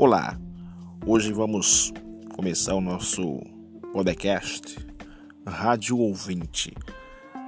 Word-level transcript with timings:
Olá, 0.00 0.38
hoje 1.04 1.32
vamos 1.32 1.92
começar 2.36 2.76
o 2.76 2.80
nosso 2.80 3.40
podcast 3.92 4.78
Rádio 5.44 5.98
Ouvinte 5.98 6.72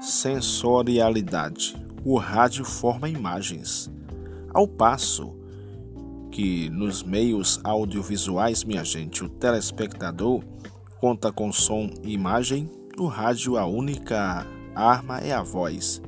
Sensorialidade. 0.01 1.77
O 2.05 2.19
rádio 2.19 2.65
forma 2.65 3.09
imagens, 3.09 3.89
ao 4.53 4.67
passo 4.67 5.33
que 6.33 6.69
nos 6.71 7.05
meios 7.05 7.61
audiovisuais, 7.63 8.65
minha 8.65 8.83
gente, 8.83 9.23
o 9.23 9.29
telespectador 9.29 10.43
conta 11.01 11.31
com 11.31 11.53
som 11.53 11.89
e 12.03 12.15
imagem, 12.15 12.69
no 12.99 13.07
rádio 13.07 13.57
a 13.59 13.65
única 13.65 14.45
arma 14.75 15.19
é 15.19 15.31
a 15.31 15.41
voz, 15.41 16.03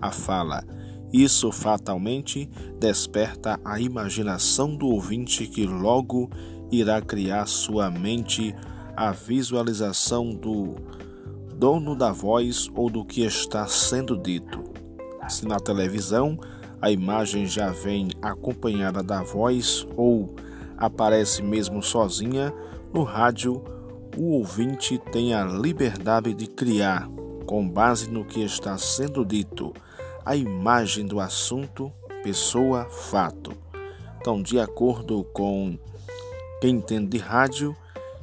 a 0.00 0.12
fala 0.12 0.62
isso 1.12 1.50
fatalmente 1.50 2.48
desperta 2.78 3.58
a 3.64 3.80
imaginação 3.80 4.76
do 4.76 4.86
ouvinte 4.86 5.46
que 5.46 5.66
logo 5.66 6.30
irá 6.70 7.00
criar 7.00 7.46
sua 7.46 7.90
mente 7.90 8.54
a 8.94 9.12
visualização 9.12 10.34
do 10.34 10.76
dono 11.54 11.96
da 11.96 12.12
voz 12.12 12.68
ou 12.74 12.90
do 12.90 13.04
que 13.04 13.22
está 13.22 13.66
sendo 13.66 14.16
dito. 14.16 14.62
Se 15.28 15.46
na 15.46 15.58
televisão 15.58 16.38
a 16.80 16.90
imagem 16.90 17.46
já 17.46 17.70
vem 17.70 18.10
acompanhada 18.20 19.02
da 19.02 19.22
voz 19.22 19.86
ou 19.96 20.36
aparece 20.76 21.42
mesmo 21.42 21.82
sozinha, 21.82 22.52
no 22.92 23.02
rádio 23.02 23.62
o 24.16 24.32
ouvinte 24.32 24.98
tem 25.10 25.34
a 25.34 25.44
liberdade 25.44 26.34
de 26.34 26.46
criar, 26.46 27.08
com 27.46 27.68
base 27.68 28.10
no 28.10 28.24
que 28.24 28.42
está 28.42 28.76
sendo 28.76 29.24
dito 29.24 29.72
a 30.28 30.36
imagem 30.36 31.06
do 31.06 31.20
assunto, 31.20 31.90
pessoa, 32.22 32.84
fato. 32.84 33.50
Então, 34.20 34.42
de 34.42 34.60
acordo 34.60 35.24
com 35.32 35.78
quem 36.60 36.76
entende 36.76 37.06
de 37.06 37.16
rádio, 37.16 37.74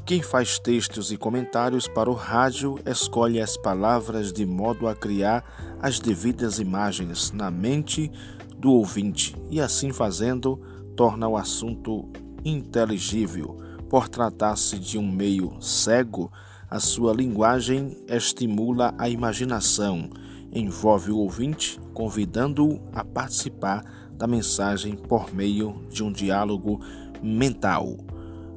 quem 0.05 0.21
faz 0.21 0.59
textos 0.59 1.11
e 1.11 1.17
comentários 1.17 1.87
para 1.87 2.07
o 2.07 2.13
rádio 2.13 2.79
escolhe 2.85 3.41
as 3.41 3.57
palavras 3.57 4.31
de 4.31 4.45
modo 4.45 4.87
a 4.87 4.93
criar 4.93 5.43
as 5.81 5.99
devidas 5.99 6.59
imagens 6.59 7.31
na 7.31 7.49
mente 7.49 8.11
do 8.55 8.71
ouvinte 8.73 9.35
e, 9.49 9.59
assim 9.59 9.91
fazendo, 9.91 10.61
torna 10.95 11.27
o 11.27 11.35
assunto 11.35 12.07
inteligível. 12.45 13.57
Por 13.89 14.07
tratar-se 14.07 14.77
de 14.77 14.99
um 14.99 15.11
meio 15.11 15.59
cego, 15.59 16.31
a 16.69 16.79
sua 16.79 17.15
linguagem 17.15 17.97
estimula 18.07 18.93
a 18.95 19.09
imaginação 19.09 20.07
envolve 20.55 21.11
o 21.11 21.17
ouvinte, 21.17 21.79
convidando-o 21.93 22.79
a 22.93 23.03
participar 23.03 23.83
da 24.13 24.25
mensagem 24.25 24.95
por 24.95 25.33
meio 25.33 25.85
de 25.89 26.01
um 26.01 26.11
diálogo 26.11 26.79
mental. 27.21 27.97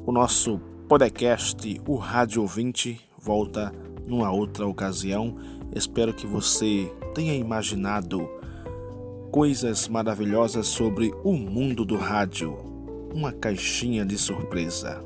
O 0.07 0.13
nosso 0.13 0.61
podcast, 0.89 1.81
o 1.87 1.97
Rádio 1.97 2.41
Ouvinte, 2.43 3.01
volta 3.19 3.73
numa 4.07 4.31
outra 4.31 4.67
ocasião. 4.67 5.37
Espero 5.75 6.15
que 6.15 6.27
você 6.27 6.91
tenha 7.15 7.35
imaginado 7.35 8.27
coisas 9.33 9.89
maravilhosas 9.89 10.69
sobre 10.69 11.13
o 11.25 11.33
mundo 11.33 11.85
do 11.85 11.97
rádio. 11.97 12.57
Uma 13.13 13.33
caixinha 13.33 14.05
de 14.05 14.17
surpresa. 14.17 15.05